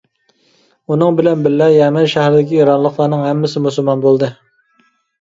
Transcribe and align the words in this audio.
ئۇنىڭ 0.93 1.19
بىلەن 1.19 1.43
بىللە 1.49 1.69
يەمەن 1.75 2.09
شەھىرىدىكى 2.15 2.59
ئىرانلىقلارنىڭ 2.65 3.25
ھەممىسى 3.31 3.67
مۇسۇلمان 3.71 4.07
بولدى. 4.11 4.35